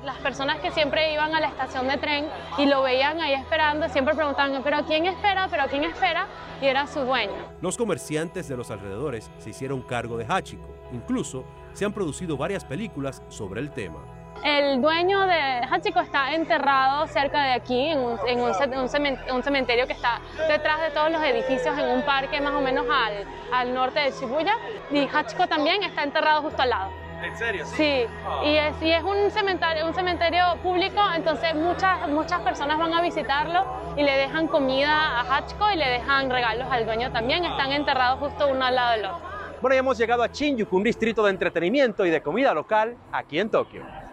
las 0.05 0.19
personas 0.19 0.61
que 0.61 0.71
siempre 0.71 1.13
iban 1.13 1.35
a 1.35 1.41
la 1.41 1.49
estación 1.49 1.89
de 1.89 1.97
tren 1.97 2.27
y 2.59 2.67
lo 2.67 2.83
veían 2.83 3.21
ahí 3.21 3.33
esperando, 3.35 3.89
siempre 3.89 4.15
preguntaban, 4.15 4.63
pero 4.63 4.85
¿quién 4.87 5.07
espera? 5.07 5.49
¿Pero 5.51 5.65
quién 5.69 5.85
espera? 5.85 6.29
Y 6.61 6.67
era 6.67 6.87
su 6.87 7.01
dueño. 7.01 7.33
Los 7.61 7.77
comerciantes 7.77 8.47
de 8.47 8.57
los 8.57 8.71
alrededores 8.71 9.31
se 9.39 9.51
hicieron 9.51 9.83
cargo 9.83 10.17
de 10.17 10.27
Hachiko. 10.29 10.69
Incluso 10.93 11.45
se 11.73 11.85
han 11.85 11.93
producido 11.93 12.37
varias 12.37 12.65
películas 12.65 13.23
sobre 13.29 13.61
el 13.61 13.71
tema. 13.73 14.16
El 14.45 14.81
dueño 14.81 15.27
de 15.27 15.61
Hachiko 15.71 16.01
está 16.01 16.35
enterrado 16.35 17.07
cerca 17.09 17.43
de 17.43 17.53
aquí, 17.53 17.89
en, 17.89 17.99
un, 17.99 18.19
en 18.27 18.41
un, 18.41 19.43
cementerio 19.43 19.87
que 19.87 19.93
está 19.93 20.21
detrás 20.49 20.81
de 20.81 20.91
todos 20.91 21.11
los 21.11 21.23
edificios, 21.23 21.77
en 21.79 21.89
un 21.89 22.03
parque 22.03 22.41
más 22.41 22.55
o 22.55 22.61
menos 22.61 22.87
al, 22.89 23.25
al 23.53 23.75
norte 23.75 24.01
de 24.01 24.11
Shibuya. 24.13 24.57
Y 24.91 25.09
Hachiko 25.13 25.47
también 25.47 25.83
está 25.83 26.03
enterrado 26.03 26.43
justo 26.43 26.63
al 26.63 26.71
lado. 26.71 26.91
¿En 27.23 27.37
serio? 27.37 27.65
Sí, 27.67 28.05
y 28.45 28.57
es, 28.57 28.83
y 28.83 28.93
es 28.93 29.03
un, 29.03 29.31
cementerio, 29.31 29.87
un 29.87 29.95
cementerio 29.95 30.45
público, 30.63 31.01
entonces 31.15 31.55
muchas, 31.55 32.09
muchas 32.09 32.41
personas 32.41 32.79
van 32.79 32.93
a 32.93 33.01
visitarlo 33.01 33.65
y 33.97 34.03
le 34.03 34.13
dejan 34.13 34.49
comida 34.49 35.21
a 35.21 35.37
Hachiko 35.37 35.71
y 35.73 35.77
le 35.77 35.89
dejan 35.89 36.31
regalos 36.31 36.69
al 36.71 36.85
dueño 36.85 37.11
también. 37.13 37.45
Están 37.45 37.73
enterrados 37.73 38.21
justo 38.21 38.49
uno 38.49 38.65
al 38.65 38.75
lado 38.75 38.93
del 38.93 39.05
otro. 39.07 39.21
Bueno, 39.63 39.75
ya 39.75 39.81
hemos 39.81 39.97
llegado 39.97 40.23
a 40.23 40.29
Shinjuku, 40.29 40.77
un 40.77 40.85
distrito 40.85 41.25
de 41.25 41.31
entretenimiento 41.31 42.05
y 42.05 42.11
de 42.11 42.21
comida 42.21 42.53
local 42.53 42.97
aquí 43.11 43.39
en 43.41 43.51
Tokio. 43.51 44.06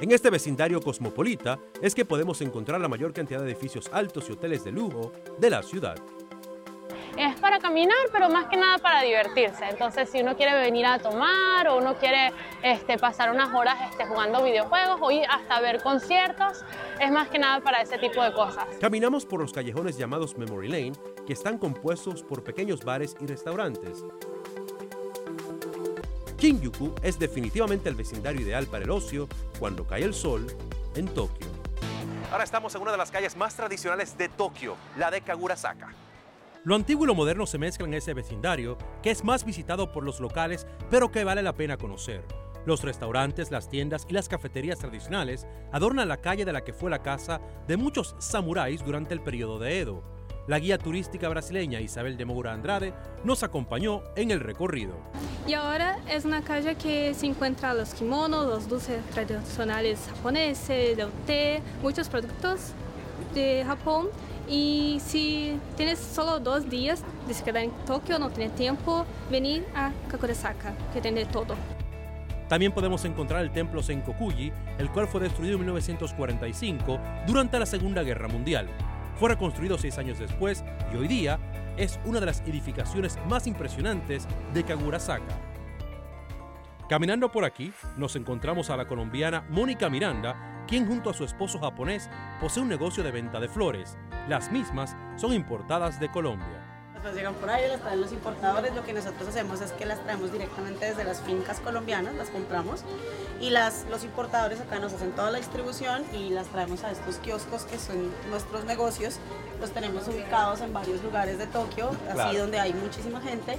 En 0.00 0.10
este 0.12 0.30
vecindario 0.30 0.80
cosmopolita 0.80 1.58
es 1.82 1.94
que 1.94 2.06
podemos 2.06 2.40
encontrar 2.40 2.80
la 2.80 2.88
mayor 2.88 3.12
cantidad 3.12 3.40
de 3.40 3.50
edificios 3.50 3.90
altos 3.92 4.30
y 4.30 4.32
hoteles 4.32 4.64
de 4.64 4.72
lujo 4.72 5.12
de 5.38 5.50
la 5.50 5.62
ciudad. 5.62 5.96
Es 7.18 7.38
para 7.38 7.58
caminar, 7.58 7.98
pero 8.10 8.30
más 8.30 8.46
que 8.46 8.56
nada 8.56 8.78
para 8.78 9.02
divertirse. 9.02 9.62
Entonces, 9.68 10.08
si 10.08 10.22
uno 10.22 10.36
quiere 10.38 10.58
venir 10.58 10.86
a 10.86 10.98
tomar 10.98 11.68
o 11.68 11.76
uno 11.76 11.96
quiere 11.96 12.32
este, 12.62 12.96
pasar 12.96 13.30
unas 13.30 13.52
horas 13.54 13.76
este, 13.90 14.06
jugando 14.06 14.42
videojuegos 14.42 14.98
o 15.02 15.10
ir 15.10 15.24
hasta 15.28 15.60
ver 15.60 15.82
conciertos, 15.82 16.64
es 16.98 17.10
más 17.12 17.28
que 17.28 17.38
nada 17.38 17.60
para 17.60 17.82
ese 17.82 17.98
tipo 17.98 18.22
de 18.22 18.32
cosas. 18.32 18.64
Caminamos 18.80 19.26
por 19.26 19.42
los 19.42 19.52
callejones 19.52 19.98
llamados 19.98 20.38
Memory 20.38 20.68
Lane, 20.68 20.92
que 21.26 21.34
están 21.34 21.58
compuestos 21.58 22.22
por 22.22 22.42
pequeños 22.42 22.82
bares 22.84 23.16
y 23.20 23.26
restaurantes. 23.26 24.02
Shinjuku 26.40 26.94
es 27.02 27.18
definitivamente 27.18 27.90
el 27.90 27.94
vecindario 27.94 28.40
ideal 28.40 28.66
para 28.66 28.84
el 28.84 28.90
ocio 28.90 29.28
cuando 29.58 29.86
cae 29.86 30.04
el 30.04 30.14
sol 30.14 30.46
en 30.94 31.06
Tokio. 31.06 31.46
Ahora 32.32 32.44
estamos 32.44 32.74
en 32.74 32.80
una 32.80 32.92
de 32.92 32.96
las 32.96 33.10
calles 33.10 33.36
más 33.36 33.54
tradicionales 33.54 34.16
de 34.16 34.30
Tokio, 34.30 34.76
la 34.96 35.10
de 35.10 35.20
Kagurasaka. 35.20 35.92
Lo 36.64 36.74
antiguo 36.74 37.04
y 37.04 37.08
lo 37.08 37.14
moderno 37.14 37.44
se 37.44 37.58
mezclan 37.58 37.90
en 37.90 37.98
ese 37.98 38.14
vecindario, 38.14 38.78
que 39.02 39.10
es 39.10 39.22
más 39.22 39.44
visitado 39.44 39.92
por 39.92 40.02
los 40.02 40.18
locales, 40.18 40.66
pero 40.88 41.10
que 41.10 41.24
vale 41.24 41.42
la 41.42 41.54
pena 41.54 41.76
conocer. 41.76 42.24
Los 42.64 42.82
restaurantes, 42.84 43.50
las 43.50 43.68
tiendas 43.68 44.06
y 44.08 44.14
las 44.14 44.28
cafeterías 44.28 44.78
tradicionales 44.78 45.46
adornan 45.72 46.08
la 46.08 46.22
calle 46.22 46.46
de 46.46 46.54
la 46.54 46.64
que 46.64 46.72
fue 46.72 46.90
la 46.90 47.02
casa 47.02 47.42
de 47.68 47.76
muchos 47.76 48.16
samuráis 48.18 48.82
durante 48.82 49.12
el 49.12 49.20
periodo 49.20 49.58
de 49.58 49.80
Edo. 49.80 50.02
La 50.46 50.58
guía 50.58 50.78
turística 50.78 51.28
brasileña 51.28 51.80
Isabel 51.80 52.16
de 52.16 52.24
Moura 52.24 52.52
Andrade 52.52 52.94
nos 53.24 53.42
acompañó 53.42 54.02
en 54.16 54.30
el 54.30 54.40
recorrido. 54.40 54.94
Y 55.46 55.54
ahora 55.54 55.98
es 56.08 56.24
una 56.24 56.42
calle 56.42 56.74
que 56.76 57.14
se 57.14 57.26
encuentra 57.26 57.74
los 57.74 57.94
kimonos, 57.94 58.46
los 58.46 58.68
dulces 58.68 59.04
tradicionales 59.10 60.00
japoneses, 60.08 60.98
el 60.98 61.08
té, 61.26 61.60
muchos 61.82 62.08
productos 62.08 62.72
de 63.34 63.64
Japón. 63.66 64.08
Y 64.48 64.98
si 65.04 65.58
tienes 65.76 65.98
solo 65.98 66.40
dos 66.40 66.68
días 66.68 67.04
de 67.28 67.34
se 67.34 67.44
quedar 67.44 67.62
en 67.64 67.70
Tokio, 67.86 68.18
no 68.18 68.30
tienes 68.30 68.54
tiempo, 68.56 69.06
venir 69.30 69.64
a 69.74 69.92
Kakuresaka, 70.08 70.74
que 70.92 71.00
tiene 71.00 71.26
todo. 71.26 71.54
También 72.48 72.72
podemos 72.72 73.04
encontrar 73.04 73.42
el 73.42 73.52
templo 73.52 73.80
Senkokuji, 73.80 74.50
el 74.78 74.90
cual 74.90 75.06
fue 75.06 75.20
destruido 75.20 75.54
en 75.54 75.60
1945 75.60 76.98
durante 77.28 77.60
la 77.60 77.66
Segunda 77.66 78.02
Guerra 78.02 78.26
Mundial. 78.26 78.68
Fue 79.20 79.28
reconstruido 79.28 79.76
seis 79.76 79.98
años 79.98 80.18
después 80.18 80.64
y 80.90 80.96
hoy 80.96 81.06
día 81.06 81.38
es 81.76 82.00
una 82.06 82.20
de 82.20 82.26
las 82.26 82.40
edificaciones 82.40 83.18
más 83.28 83.46
impresionantes 83.46 84.26
de 84.54 84.64
Kagurasaka. 84.64 85.38
Caminando 86.88 87.30
por 87.30 87.44
aquí, 87.44 87.70
nos 87.98 88.16
encontramos 88.16 88.70
a 88.70 88.78
la 88.78 88.86
colombiana 88.86 89.44
Mónica 89.50 89.90
Miranda, 89.90 90.64
quien 90.66 90.86
junto 90.86 91.10
a 91.10 91.14
su 91.14 91.24
esposo 91.24 91.58
japonés 91.58 92.08
posee 92.40 92.62
un 92.62 92.70
negocio 92.70 93.04
de 93.04 93.10
venta 93.10 93.40
de 93.40 93.50
flores. 93.50 93.98
Las 94.26 94.50
mismas 94.50 94.96
son 95.16 95.34
importadas 95.34 96.00
de 96.00 96.10
Colombia 96.10 96.70
pues 97.02 97.14
llegan 97.14 97.34
por 97.34 97.48
ahí, 97.50 97.68
las 97.68 97.80
traen 97.80 98.00
los 98.00 98.12
importadores. 98.12 98.74
Lo 98.74 98.84
que 98.84 98.92
nosotros 98.92 99.28
hacemos 99.28 99.60
es 99.60 99.72
que 99.72 99.86
las 99.86 100.02
traemos 100.02 100.32
directamente 100.32 100.86
desde 100.86 101.04
las 101.04 101.20
fincas 101.20 101.60
colombianas, 101.60 102.14
las 102.14 102.30
compramos 102.30 102.84
y 103.40 103.50
las, 103.50 103.86
los 103.90 104.04
importadores 104.04 104.60
acá 104.60 104.78
nos 104.78 104.92
hacen 104.92 105.12
toda 105.12 105.30
la 105.30 105.38
distribución 105.38 106.04
y 106.14 106.30
las 106.30 106.46
traemos 106.48 106.84
a 106.84 106.90
estos 106.90 107.16
kioscos 107.16 107.64
que 107.64 107.78
son 107.78 108.12
nuestros 108.28 108.64
negocios. 108.64 109.18
Los 109.60 109.70
tenemos 109.70 110.06
ubicados 110.08 110.60
en 110.60 110.72
varios 110.72 111.02
lugares 111.02 111.38
de 111.38 111.46
Tokio, 111.46 111.90
así 112.14 112.36
donde 112.36 112.60
hay 112.60 112.72
muchísima 112.74 113.20
gente 113.20 113.58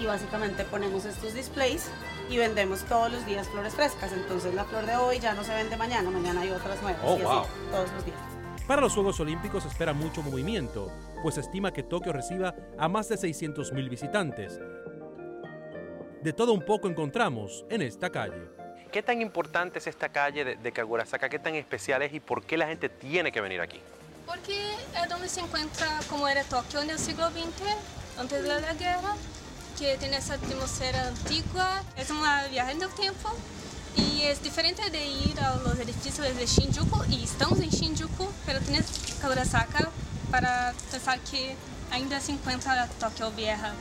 y 0.00 0.06
básicamente 0.06 0.64
ponemos 0.64 1.04
estos 1.04 1.34
displays 1.34 1.90
y 2.28 2.38
vendemos 2.38 2.82
todos 2.84 3.12
los 3.12 3.24
días 3.24 3.48
flores 3.48 3.74
frescas. 3.74 4.12
Entonces 4.12 4.54
la 4.54 4.64
flor 4.64 4.86
de 4.86 4.96
hoy 4.96 5.20
ya 5.20 5.34
no 5.34 5.44
se 5.44 5.54
vende 5.54 5.76
mañana, 5.76 6.10
mañana 6.10 6.40
hay 6.40 6.50
otras 6.50 6.82
nuevas 6.82 7.00
oh, 7.04 7.18
y 7.18 7.22
así 7.22 7.50
todos 7.70 7.92
los 7.92 8.04
días. 8.04 8.18
Para 8.66 8.82
los 8.82 8.94
Juegos 8.94 9.18
Olímpicos 9.20 9.64
espera 9.64 9.92
mucho 9.92 10.22
movimiento, 10.22 10.92
pues 11.22 11.36
se 11.36 11.40
estima 11.40 11.72
que 11.72 11.82
Tokio 11.82 12.12
reciba 12.12 12.54
a 12.78 12.88
más 12.88 13.08
de 13.08 13.16
600.000 13.16 13.88
visitantes. 13.88 14.60
De 16.22 16.32
todo 16.32 16.52
un 16.52 16.64
poco 16.64 16.88
encontramos 16.88 17.64
en 17.68 17.82
esta 17.82 18.10
calle. 18.10 18.59
¿Qué 18.92 19.02
tan 19.04 19.22
importante 19.22 19.78
es 19.78 19.86
esta 19.86 20.08
calle 20.08 20.44
de, 20.44 20.56
de 20.56 20.72
Kagurasaka? 20.72 21.28
¿Qué 21.28 21.38
tan 21.38 21.54
especial 21.54 22.02
es 22.02 22.12
y 22.12 22.18
por 22.18 22.42
qué 22.42 22.56
la 22.56 22.66
gente 22.66 22.88
tiene 22.88 23.30
que 23.30 23.40
venir 23.40 23.60
aquí? 23.60 23.80
Porque 24.26 24.74
es 25.00 25.08
donde 25.08 25.28
se 25.28 25.40
encuentra 25.40 25.86
como 26.08 26.26
era 26.26 26.42
Tokio 26.42 26.82
en 26.82 26.90
el 26.90 26.98
siglo 26.98 27.30
XX, 27.30 27.40
antes 28.18 28.42
de 28.42 28.48
la 28.48 28.74
guerra, 28.74 29.14
que 29.78 29.96
tiene 29.98 30.16
esa 30.16 30.34
atmósfera 30.34 31.06
antigua, 31.06 31.82
es 31.96 32.10
una 32.10 32.48
viaje 32.48 32.72
en 32.72 32.82
el 32.82 32.90
tiempo 32.90 33.30
y 33.96 34.22
es 34.22 34.42
diferente 34.42 34.90
de 34.90 35.06
ir 35.06 35.38
a 35.40 35.56
los 35.56 35.78
edificios 35.78 36.36
de 36.36 36.46
Shinjuku, 36.46 37.04
y 37.10 37.22
estamos 37.24 37.60
en 37.60 37.70
Shinjuku, 37.70 38.28
pero 38.44 38.58
tienes 38.60 39.16
Kagurasaka 39.20 39.88
para 40.32 40.74
pensar 40.90 41.20
que 41.20 41.54
ainda 41.92 42.18
se 42.18 42.32
encuentra 42.32 42.88
Tokio 42.98 43.30
vieja. 43.30 43.72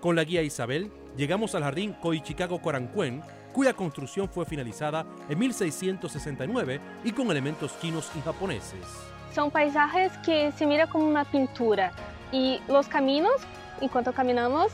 Con 0.00 0.14
la 0.14 0.24
guía 0.24 0.42
Isabel, 0.42 0.92
llegamos 1.16 1.54
al 1.54 1.62
jardín 1.62 1.94
Koichikago 1.94 2.60
Korankuen, 2.60 3.22
cuya 3.52 3.72
construcción 3.74 4.28
fue 4.28 4.44
finalizada 4.44 5.04
en 5.28 5.38
1669 5.38 6.80
y 7.04 7.12
con 7.12 7.30
elementos 7.30 7.78
chinos 7.80 8.10
y 8.16 8.20
japoneses. 8.20 8.86
Son 9.34 9.50
paisajes 9.50 10.12
que 10.18 10.52
se 10.52 10.66
mira 10.66 10.86
como 10.86 11.06
una 11.06 11.24
pintura 11.24 11.92
y 12.32 12.60
los 12.68 12.88
caminos, 12.88 13.32
en 13.80 13.88
cuanto 13.88 14.12
caminamos, 14.12 14.72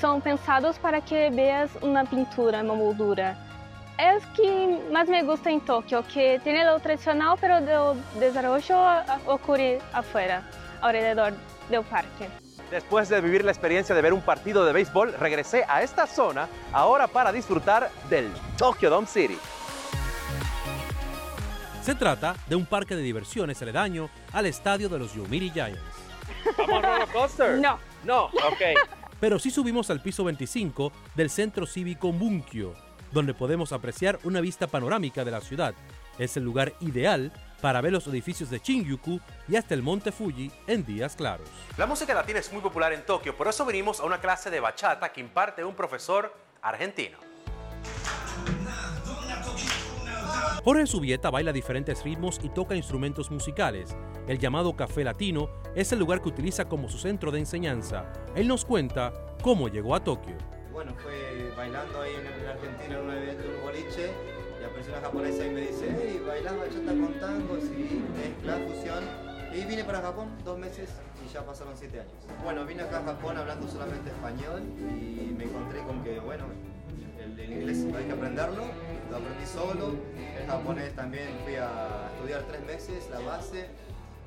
son 0.00 0.20
pensados 0.20 0.78
para 0.78 1.00
que 1.00 1.30
veas 1.30 1.70
una 1.82 2.04
pintura, 2.04 2.60
una 2.62 2.74
moldura. 2.74 3.36
Es 3.98 4.24
que 4.36 4.78
más 4.92 5.08
me 5.08 5.24
gusta 5.24 5.50
en 5.50 5.60
Tokio, 5.60 6.04
que 6.12 6.40
tiene 6.44 6.64
lo 6.64 6.78
tradicional, 6.78 7.36
pero 7.40 7.58
el 7.58 8.20
desarrollo 8.20 8.78
ocurre 9.26 9.80
afuera, 9.92 10.42
alrededor 10.80 11.34
del 11.70 11.82
parque. 11.82 12.28
Después 12.70 13.08
de 13.08 13.20
vivir 13.20 13.44
la 13.44 13.50
experiencia 13.50 13.94
de 13.94 14.02
ver 14.02 14.12
un 14.12 14.20
partido 14.20 14.64
de 14.64 14.72
béisbol, 14.72 15.14
regresé 15.14 15.64
a 15.68 15.82
esta 15.82 16.06
zona 16.06 16.48
ahora 16.72 17.06
para 17.06 17.32
disfrutar 17.32 17.90
del 18.10 18.30
Tokyo 18.58 18.90
Dome 18.90 19.06
City. 19.06 19.38
Se 21.82 21.94
trata 21.94 22.34
de 22.46 22.56
un 22.56 22.66
parque 22.66 22.94
de 22.94 23.02
diversiones 23.02 23.62
aledaño 23.62 24.10
al 24.32 24.44
estadio 24.44 24.90
de 24.90 24.98
los 24.98 25.14
Yomiuri 25.14 25.50
Giants. 25.50 25.80
¿Vamos 26.58 26.84
a 26.84 26.86
roller 26.86 27.08
coaster? 27.08 27.58
No. 27.58 27.78
No, 28.04 28.24
ok. 28.26 28.76
Pero 29.20 29.38
sí 29.38 29.50
subimos 29.50 29.90
al 29.90 30.00
piso 30.00 30.22
25 30.24 30.92
del 31.14 31.30
Centro 31.30 31.66
Cívico 31.66 32.12
Munkyo, 32.12 32.74
donde 33.10 33.34
podemos 33.34 33.72
apreciar 33.72 34.18
una 34.22 34.40
vista 34.40 34.66
panorámica 34.66 35.24
de 35.24 35.30
la 35.30 35.40
ciudad. 35.40 35.74
Es 36.18 36.36
el 36.36 36.44
lugar 36.44 36.74
ideal 36.80 37.32
para 37.60 37.80
ver 37.80 37.92
los 37.92 38.06
edificios 38.06 38.50
de 38.50 38.58
Shinjuku 38.58 39.20
y 39.48 39.56
hasta 39.56 39.74
el 39.74 39.82
monte 39.82 40.12
Fuji 40.12 40.50
en 40.66 40.84
días 40.84 41.16
claros. 41.16 41.48
La 41.76 41.86
música 41.86 42.14
latina 42.14 42.38
es 42.38 42.52
muy 42.52 42.62
popular 42.62 42.92
en 42.92 43.04
Tokio, 43.04 43.36
por 43.36 43.48
eso 43.48 43.64
vinimos 43.66 44.00
a 44.00 44.04
una 44.04 44.20
clase 44.20 44.50
de 44.50 44.60
bachata 44.60 45.12
que 45.12 45.20
imparte 45.20 45.64
un 45.64 45.74
profesor 45.74 46.34
argentino. 46.62 47.18
Jorge 50.64 50.86
Subieta 50.86 51.30
baila 51.30 51.52
diferentes 51.52 52.02
ritmos 52.02 52.40
y 52.42 52.50
toca 52.50 52.74
instrumentos 52.74 53.30
musicales. 53.30 53.96
El 54.26 54.38
llamado 54.38 54.76
Café 54.76 55.04
Latino 55.04 55.48
es 55.74 55.92
el 55.92 55.98
lugar 55.98 56.20
que 56.20 56.28
utiliza 56.28 56.66
como 56.66 56.88
su 56.88 56.98
centro 56.98 57.30
de 57.30 57.38
enseñanza. 57.38 58.12
Él 58.34 58.48
nos 58.48 58.64
cuenta 58.64 59.12
cómo 59.42 59.68
llegó 59.68 59.94
a 59.94 60.04
Tokio. 60.04 60.36
Bueno, 60.72 60.92
fue 61.02 61.52
bailando 61.56 62.02
ahí 62.02 62.12
en 62.14 62.46
Argentina 62.46 62.98
en 62.98 63.00
un 63.00 63.10
evento, 63.10 63.44
un 63.48 63.62
boliche, 63.62 64.12
una 64.86 65.00
japonesa 65.00 65.46
y 65.46 65.50
me 65.50 65.60
dice, 65.62 65.96
hey, 66.00 66.22
¿bailás 66.24 66.56
bachata 66.56 66.92
con 66.92 67.14
tango? 67.18 67.56
Sí, 67.60 68.04
mezcla, 68.16 68.58
fusión. 68.68 69.04
Y 69.52 69.64
vine 69.64 69.82
para 69.82 70.00
Japón 70.00 70.28
dos 70.44 70.58
meses 70.58 70.90
y 71.24 71.32
ya 71.32 71.44
pasaron 71.44 71.76
siete 71.76 72.00
años. 72.00 72.12
Bueno, 72.44 72.64
vine 72.64 72.82
acá 72.82 72.98
a 72.98 73.02
Japón 73.02 73.36
hablando 73.36 73.66
solamente 73.66 74.10
español 74.10 74.62
y 74.78 75.34
me 75.36 75.44
encontré 75.44 75.80
con 75.82 76.04
que, 76.04 76.20
bueno, 76.20 76.44
El, 77.18 77.52
inglés 77.52 77.86
hay 77.96 78.04
que 78.04 78.12
aprenderlo, 78.12 78.62
lo 79.10 79.16
aprendí 79.16 79.46
solo. 79.46 79.94
El 80.38 80.46
japonés 80.46 80.94
también 80.94 81.28
fui 81.44 81.56
a 81.56 82.10
estudiar 82.14 82.42
tres 82.42 82.64
meses, 82.64 83.08
la 83.10 83.20
base. 83.20 83.66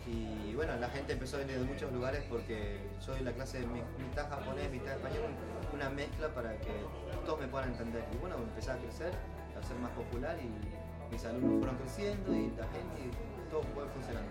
Y 0.08 0.54
bueno, 0.56 0.76
la 0.78 0.90
gente 0.90 1.14
empezó 1.14 1.38
a 1.38 1.40
venir 1.40 1.60
de 1.60 1.66
muchos 1.66 1.94
lugares 1.94 2.24
porque 2.28 2.80
doy 3.06 3.22
la 3.22 3.32
clase 3.32 3.60
mitad 3.60 4.28
japonés, 4.30 4.70
mitad 4.72 4.96
español, 4.96 5.30
una 5.74 5.90
mezcla 5.90 6.28
para 6.30 6.58
que 6.58 6.72
todos 7.26 7.40
me 7.40 7.48
puedan 7.48 7.70
entender. 7.70 8.04
Y 8.12 8.18
bueno, 8.18 8.36
empecé 8.38 8.72
a 8.72 8.78
crecer, 8.78 9.14
a 9.62 9.68
ser 9.68 9.78
más 9.78 9.92
popular 9.92 10.38
y 10.42 11.12
mis 11.12 11.26
alumnos 11.26 11.60
fueron 11.60 11.78
creciendo 11.78 12.34
y 12.36 12.50
la 12.58 12.68
gente 12.68 13.02
y 13.06 13.50
todo 13.52 13.62
fue 13.74 13.86
funcionando. 13.88 14.30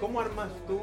¿Cómo 0.00 0.20
armas 0.20 0.50
tú 0.66 0.80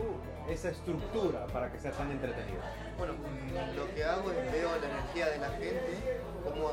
esa 0.50 0.70
estructura 0.70 1.48
para 1.48 1.72
que 1.72 1.80
sea 1.80 1.92
tan 1.92 2.12
entretenida? 2.12 2.62
Bueno, 2.98 3.14
mm, 3.14 3.76
lo 3.78 3.94
que 3.96 4.04
hago 4.04 4.32
es 4.32 4.52
veo 4.52 4.70
la 4.80 4.88
energía 4.90 5.30
de 5.30 5.40
la 5.40 5.50
gente, 5.52 6.22
cómo 6.44 6.72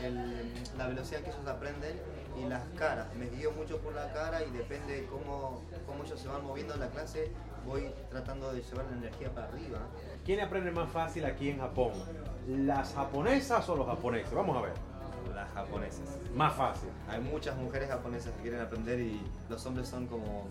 el- 0.00 0.04
el- 0.04 0.78
la 0.78 0.86
velocidad 0.88 1.20
que 1.20 1.30
ellos 1.30 1.46
aprenden 1.46 2.00
y 2.36 2.48
las 2.48 2.62
caras. 2.78 3.14
Me 3.14 3.26
guío 3.28 3.52
mucho 3.52 3.78
por 3.78 3.94
la 3.94 4.12
cara 4.12 4.42
y 4.42 4.50
depende 4.50 5.02
de 5.02 5.06
cómo, 5.06 5.60
cómo 5.86 6.02
ellos 6.04 6.18
se 6.18 6.26
van 6.28 6.44
moviendo 6.44 6.74
en 6.74 6.80
la 6.80 6.88
clase, 6.88 7.30
voy 7.64 7.90
tratando 8.10 8.52
de 8.52 8.62
llevar 8.62 8.86
la 8.90 8.96
energía 8.96 9.32
para 9.32 9.46
arriba. 9.48 9.78
¿Quién 10.24 10.40
aprende 10.40 10.70
más 10.70 10.90
fácil 10.90 11.24
aquí 11.26 11.50
en 11.50 11.58
Japón? 11.60 11.92
¿Las 12.48 12.94
japonesas 12.94 13.68
o 13.68 13.76
los 13.76 13.86
japoneses? 13.86 14.32
Vamos 14.32 14.56
a 14.56 14.62
ver. 14.62 14.72
Las 15.32 15.52
japonesas. 15.52 16.18
Más 16.34 16.54
fácil. 16.54 16.88
Hay 17.08 17.20
muchas 17.20 17.56
mujeres 17.56 17.88
japonesas 17.88 18.32
que 18.34 18.42
quieren 18.42 18.60
aprender 18.60 19.00
y 19.00 19.20
los 19.48 19.64
hombres 19.66 19.88
son 19.88 20.06
como 20.06 20.46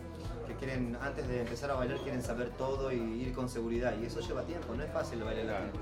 que 0.47 0.55
quieren, 0.55 0.97
antes 1.01 1.27
de 1.27 1.41
empezar 1.41 1.71
a 1.71 1.75
bailar, 1.75 1.97
quieren 1.99 2.21
saber 2.21 2.49
todo 2.51 2.91
y 2.91 2.97
ir 2.97 3.33
con 3.33 3.49
seguridad. 3.49 3.93
Y 4.01 4.05
eso 4.05 4.19
lleva 4.19 4.43
tiempo, 4.43 4.73
no 4.75 4.83
es 4.83 4.91
fácil 4.91 5.19
el 5.19 5.25
baile 5.25 5.43
latino. 5.45 5.73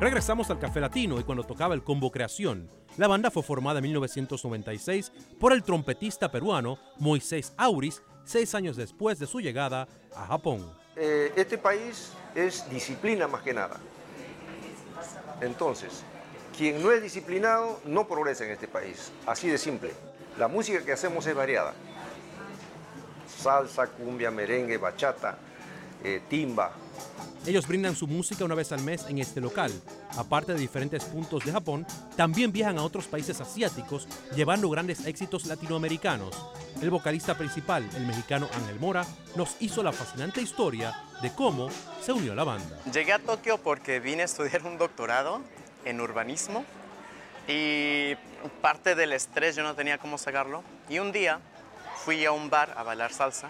Regresamos 0.00 0.50
al 0.50 0.58
Café 0.58 0.80
Latino 0.80 1.20
y 1.20 1.24
cuando 1.24 1.44
tocaba 1.44 1.74
el 1.74 1.84
combo 1.84 2.10
Creación, 2.10 2.68
la 2.96 3.06
banda 3.06 3.30
fue 3.30 3.42
formada 3.42 3.78
en 3.78 3.84
1996 3.84 5.12
por 5.38 5.52
el 5.52 5.62
trompetista 5.62 6.30
peruano 6.30 6.78
Moisés 6.98 7.54
Auris, 7.56 8.02
seis 8.24 8.54
años 8.54 8.76
después 8.76 9.18
de 9.18 9.26
su 9.26 9.40
llegada 9.40 9.86
a 10.16 10.26
Japón. 10.26 10.68
Eh, 10.96 11.32
este 11.36 11.56
país 11.56 12.12
es 12.34 12.68
disciplina 12.68 13.28
más 13.28 13.42
que 13.42 13.54
nada. 13.54 13.78
Entonces, 15.40 16.04
quien 16.56 16.82
no 16.82 16.92
es 16.92 17.02
disciplinado 17.02 17.80
no 17.84 18.06
progresa 18.06 18.44
en 18.44 18.52
este 18.52 18.68
país. 18.68 19.10
Así 19.26 19.48
de 19.48 19.58
simple. 19.58 19.92
La 20.38 20.48
música 20.48 20.84
que 20.84 20.92
hacemos 20.92 21.26
es 21.26 21.34
variada. 21.34 21.74
Salsa, 23.26 23.86
cumbia, 23.86 24.30
merengue, 24.30 24.76
bachata, 24.76 25.36
eh, 26.04 26.22
timba. 26.28 26.72
Ellos 27.44 27.66
brindan 27.66 27.96
su 27.96 28.06
música 28.06 28.44
una 28.44 28.54
vez 28.54 28.70
al 28.70 28.82
mes 28.82 29.04
en 29.08 29.18
este 29.18 29.40
local. 29.40 29.72
Aparte 30.16 30.52
de 30.52 30.60
diferentes 30.60 31.04
puntos 31.04 31.44
de 31.44 31.50
Japón, 31.50 31.84
también 32.16 32.52
viajan 32.52 32.78
a 32.78 32.84
otros 32.84 33.06
países 33.06 33.40
asiáticos 33.40 34.06
llevando 34.36 34.70
grandes 34.70 35.06
éxitos 35.06 35.46
latinoamericanos. 35.46 36.36
El 36.80 36.90
vocalista 36.90 37.36
principal, 37.36 37.88
el 37.96 38.06
mexicano 38.06 38.48
Ángel 38.54 38.78
Mora, 38.78 39.04
nos 39.34 39.56
hizo 39.60 39.82
la 39.82 39.92
fascinante 39.92 40.40
historia 40.40 40.94
de 41.20 41.32
cómo 41.32 41.68
se 42.00 42.12
unió 42.12 42.32
a 42.32 42.36
la 42.36 42.44
banda. 42.44 42.78
Llegué 42.92 43.12
a 43.12 43.18
Tokio 43.18 43.58
porque 43.58 43.98
vine 43.98 44.22
a 44.22 44.26
estudiar 44.26 44.64
un 44.64 44.78
doctorado 44.78 45.40
en 45.84 46.00
urbanismo 46.00 46.64
y 47.48 48.14
parte 48.60 48.94
del 48.94 49.12
estrés 49.12 49.56
yo 49.56 49.62
no 49.62 49.74
tenía 49.74 49.98
cómo 49.98 50.18
sacarlo. 50.18 50.62
Y 50.88 50.98
un 50.98 51.12
día 51.12 51.40
fui 52.04 52.24
a 52.24 52.32
un 52.32 52.50
bar 52.50 52.74
a 52.76 52.82
bailar 52.82 53.12
salsa 53.12 53.48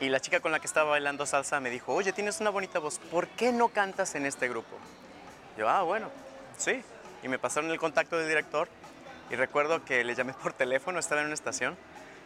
y 0.00 0.08
la 0.08 0.20
chica 0.20 0.40
con 0.40 0.52
la 0.52 0.60
que 0.60 0.66
estaba 0.66 0.90
bailando 0.90 1.26
salsa 1.26 1.60
me 1.60 1.70
dijo, 1.70 1.92
oye, 1.92 2.12
tienes 2.12 2.40
una 2.40 2.50
bonita 2.50 2.78
voz, 2.78 2.98
¿por 2.98 3.28
qué 3.28 3.52
no 3.52 3.68
cantas 3.68 4.14
en 4.14 4.26
este 4.26 4.48
grupo? 4.48 4.78
Yo, 5.56 5.68
ah, 5.68 5.82
bueno, 5.82 6.08
sí. 6.56 6.82
Y 7.22 7.28
me 7.28 7.38
pasaron 7.38 7.70
el 7.70 7.78
contacto 7.78 8.16
del 8.16 8.28
director 8.28 8.68
y 9.30 9.34
recuerdo 9.34 9.84
que 9.84 10.04
le 10.04 10.14
llamé 10.14 10.32
por 10.34 10.52
teléfono, 10.52 10.98
estaba 10.98 11.20
en 11.20 11.26
una 11.26 11.34
estación. 11.34 11.76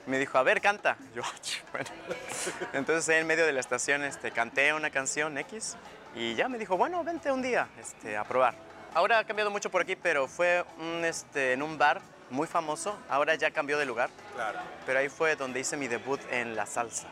y 0.06 0.10
Me 0.10 0.18
dijo, 0.18 0.36
a 0.36 0.42
ver, 0.42 0.60
canta. 0.60 0.98
Yo, 1.14 1.22
bueno. 1.72 1.88
Entonces 2.74 3.08
en 3.16 3.26
medio 3.26 3.46
de 3.46 3.52
la 3.52 3.60
estación 3.60 4.04
este, 4.04 4.32
canté 4.32 4.72
una 4.74 4.90
canción 4.90 5.38
X 5.38 5.76
y 6.14 6.34
ya 6.34 6.48
me 6.48 6.58
dijo, 6.58 6.76
bueno, 6.76 7.02
vente 7.04 7.32
un 7.32 7.40
día 7.40 7.68
este, 7.80 8.16
a 8.16 8.24
probar. 8.24 8.71
Ahora 8.94 9.20
ha 9.20 9.24
cambiado 9.24 9.50
mucho 9.50 9.70
por 9.70 9.80
aquí, 9.80 9.96
pero 9.96 10.28
fue 10.28 10.64
un, 10.78 11.02
este, 11.04 11.54
en 11.54 11.62
un 11.62 11.78
bar 11.78 12.02
muy 12.28 12.46
famoso. 12.46 12.98
Ahora 13.08 13.34
ya 13.36 13.50
cambió 13.50 13.78
de 13.78 13.86
lugar. 13.86 14.10
Claro. 14.34 14.58
Pero 14.84 14.98
ahí 14.98 15.08
fue 15.08 15.34
donde 15.34 15.60
hice 15.60 15.78
mi 15.78 15.88
debut 15.88 16.20
en 16.30 16.54
la 16.54 16.66
salsa. 16.66 17.08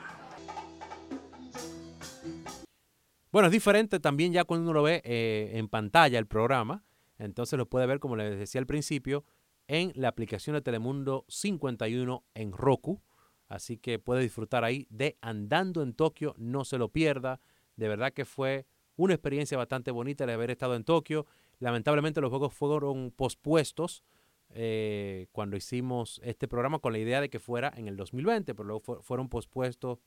Bueno, 3.33 3.47
es 3.47 3.53
diferente 3.53 3.99
también 3.99 4.33
ya 4.33 4.45
cuando 4.45 4.65
uno 4.65 4.75
lo 4.75 4.83
ve 4.83 5.01
eh, 5.05 5.53
en 5.55 5.69
pantalla 5.69 6.19
el 6.19 6.27
programa. 6.27 6.85
Entonces 7.19 7.57
lo 7.57 7.67
puede 7.67 7.87
ver, 7.87 7.99
como 7.99 8.15
les 8.15 8.39
decía 8.39 8.61
al 8.61 8.67
principio, 8.67 9.25
en 9.67 9.93
la 9.95 10.09
aplicación 10.09 10.55
de 10.55 10.61
Telemundo 10.61 11.25
51 11.29 12.25
en 12.35 12.53
Roku. 12.53 13.01
Así 13.49 13.79
que 13.79 13.99
puede 13.99 14.21
disfrutar 14.21 14.65
ahí 14.65 14.87
de 14.91 15.17
Andando 15.23 15.83
en 15.83 15.95
Tokio. 15.95 16.35
No 16.37 16.67
se 16.67 16.77
lo 16.77 16.91
pierda. 16.91 17.41
De 17.77 17.89
verdad 17.89 18.13
que 18.13 18.27
fue 18.27 18.67
una 18.97 19.15
experiencia 19.15 19.57
bastante 19.57 19.91
bonita 19.91 20.25
el 20.25 20.31
haber 20.31 20.51
estado 20.51 20.75
en 20.75 20.85
Tokio. 20.85 21.27
Lamentablemente 21.61 22.21
los 22.21 22.31
juegos 22.31 22.53
fueron 22.53 23.13
pospuestos 23.15 24.03
eh, 24.51 25.29
cuando 25.31 25.57
hicimos 25.57 26.21
este 26.25 26.49
programa 26.49 26.81
con 26.81 26.93
la 26.93 26.99
idea 26.99 27.21
de 27.21 27.31
que 27.31 27.39
fuera 27.39 27.73
en 27.77 27.87
el 27.87 27.97
2020, 27.97 28.55
pero 28.55 28.67
luego 28.67 28.81
fu- 28.81 29.01
fueron 29.03 29.29
pospuestos 29.29 29.99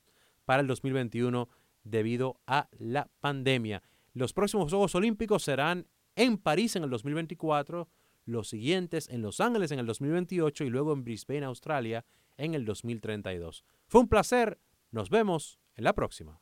para 0.46 0.62
el 0.62 0.68
2021 0.68 1.48
debido 1.86 2.42
a 2.48 2.68
la 2.78 3.10
pandemia. 3.22 3.82
Los 4.14 4.34
próximos 4.34 4.70
Juegos 4.72 4.96
Olímpicos 4.96 5.44
serán 5.44 5.88
en 6.16 6.38
París 6.38 6.76
en 6.76 6.84
el 6.84 6.90
2024, 6.90 7.88
los 8.26 8.50
siguientes 8.50 9.08
en 9.10 9.22
Los 9.22 9.40
Ángeles 9.40 9.72
en 9.72 9.80
el 9.80 9.86
2028 9.86 10.64
y 10.66 10.70
luego 10.70 10.92
en 10.94 11.04
Brisbane, 11.04 11.46
Australia 11.46 12.06
en 12.38 12.54
el 12.54 12.66
2032. 12.66 13.64
Fue 13.88 14.02
un 14.02 14.08
placer, 14.08 14.60
nos 14.92 15.10
vemos 15.10 15.60
en 15.76 15.84
la 15.86 15.94
próxima. 15.94 16.42